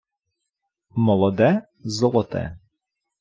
[1.05, 1.51] Молоде—
[1.95, 2.43] золоте.